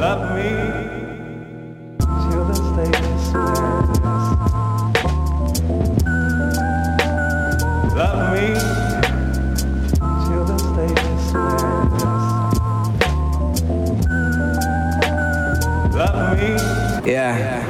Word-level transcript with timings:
Love 0.00 0.34
me 0.34 0.48
till 2.30 2.44
this 2.46 2.58
day. 2.74 2.92
Love 7.94 8.20
me 8.32 8.46
till 10.24 10.44
this 10.46 10.64
day. 10.74 10.94
Love 15.94 16.18
me. 16.38 16.48
Yeah. 17.12 17.36
yeah. 17.38 17.69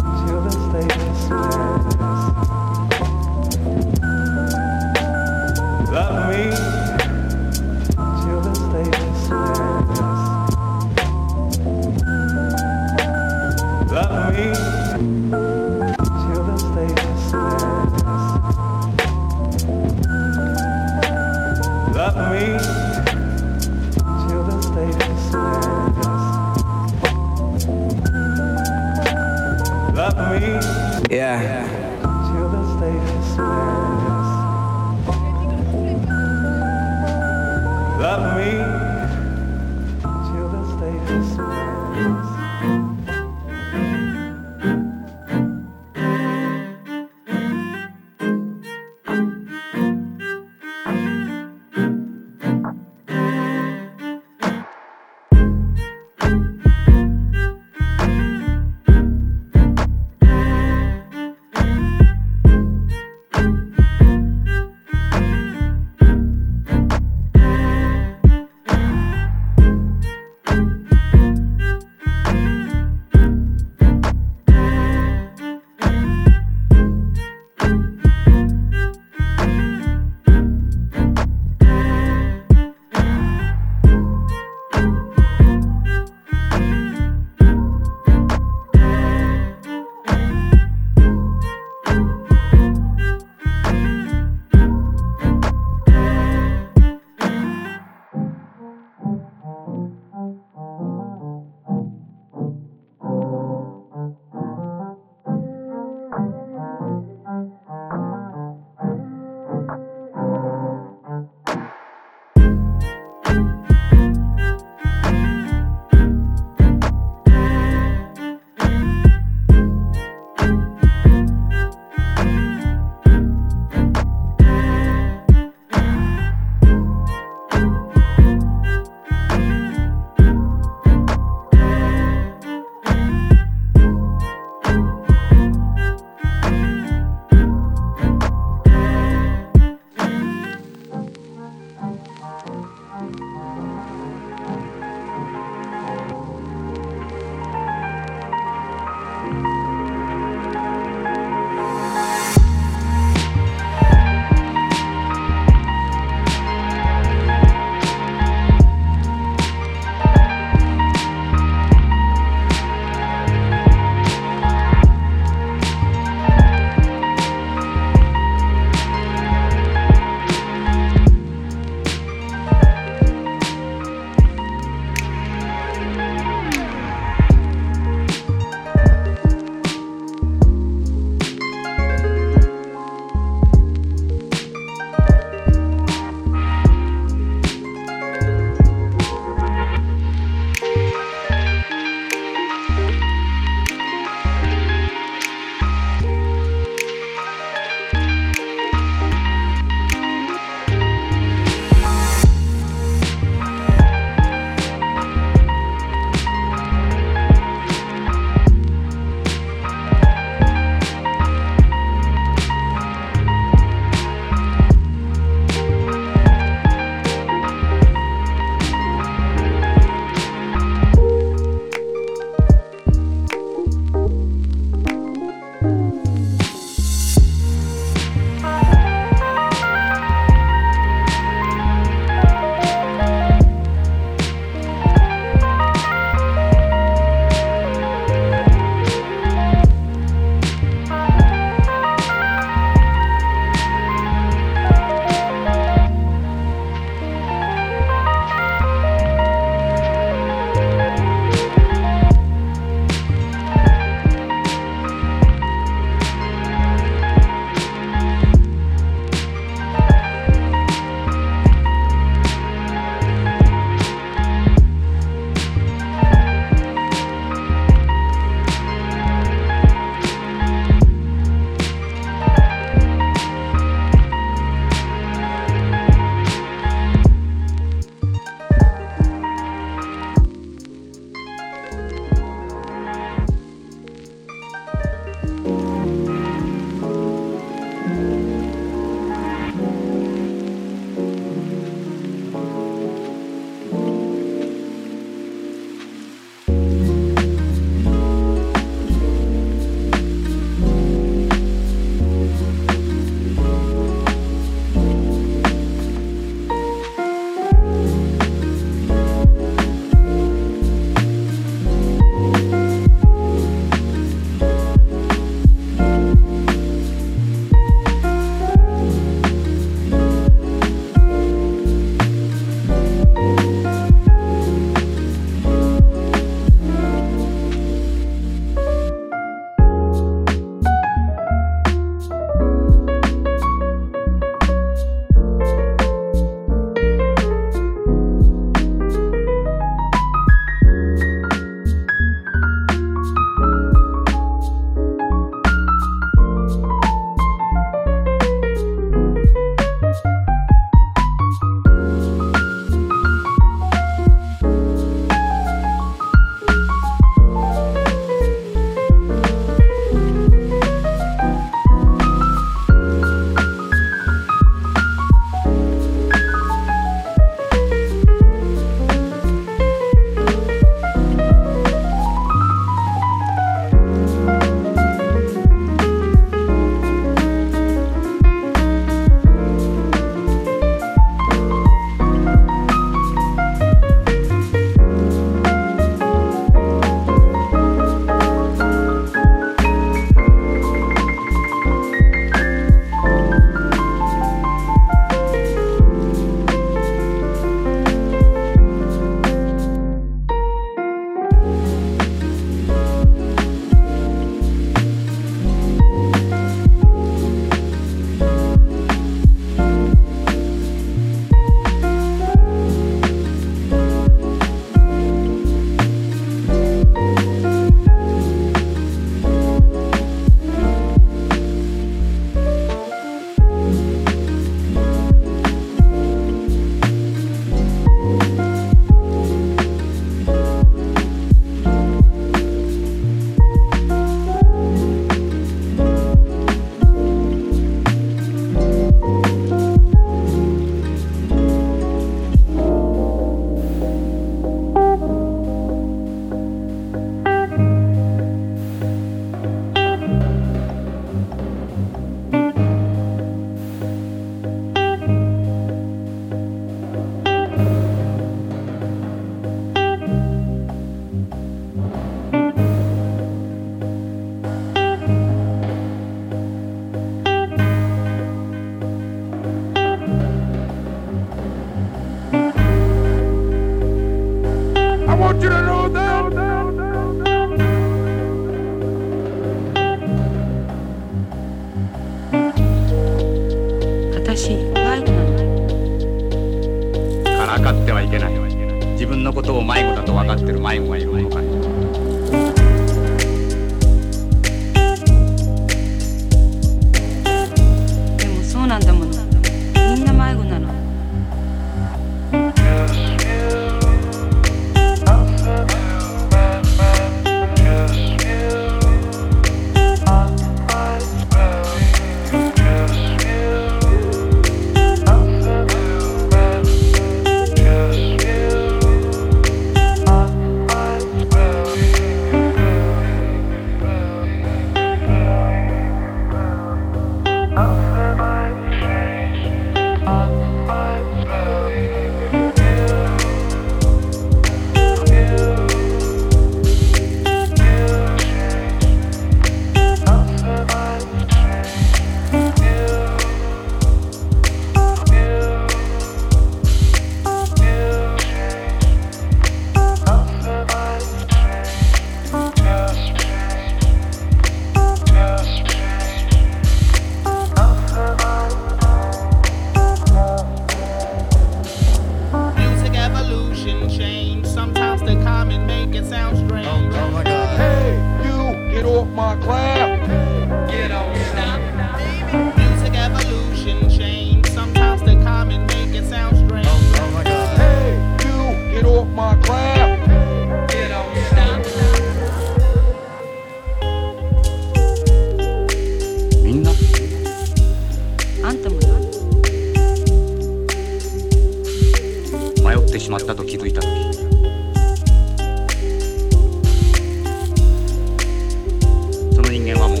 ninguém 599.52 599.74
lá 599.74 599.86
no 599.86 600.00